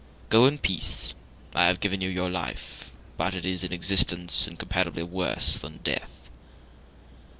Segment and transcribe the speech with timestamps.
[0.29, 1.13] Go in peace!
[1.53, 5.77] I have given you your life, but it is an existence in comparably worse than
[5.83, 6.27] death."